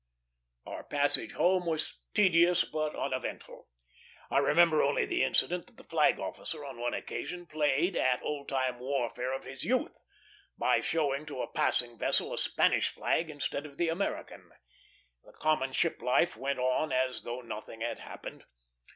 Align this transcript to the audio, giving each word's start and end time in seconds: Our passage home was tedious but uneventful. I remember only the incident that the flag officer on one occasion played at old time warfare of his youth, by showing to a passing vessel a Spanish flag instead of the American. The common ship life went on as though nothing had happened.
Our 0.65 0.83
passage 0.83 1.33
home 1.33 1.67
was 1.67 1.99
tedious 2.15 2.63
but 2.63 2.95
uneventful. 2.95 3.67
I 4.31 4.39
remember 4.39 4.81
only 4.81 5.05
the 5.05 5.23
incident 5.23 5.67
that 5.67 5.77
the 5.77 5.83
flag 5.83 6.17
officer 6.19 6.65
on 6.65 6.79
one 6.79 6.95
occasion 6.95 7.45
played 7.45 7.95
at 7.95 8.19
old 8.23 8.49
time 8.49 8.79
warfare 8.79 9.31
of 9.31 9.43
his 9.43 9.63
youth, 9.63 9.95
by 10.57 10.81
showing 10.81 11.27
to 11.27 11.43
a 11.43 11.51
passing 11.51 11.99
vessel 11.99 12.33
a 12.33 12.39
Spanish 12.39 12.89
flag 12.89 13.29
instead 13.29 13.67
of 13.67 13.77
the 13.77 13.89
American. 13.89 14.49
The 15.23 15.33
common 15.33 15.71
ship 15.71 16.01
life 16.01 16.35
went 16.35 16.57
on 16.57 16.91
as 16.91 17.21
though 17.21 17.41
nothing 17.41 17.81
had 17.81 17.99
happened. 17.99 18.45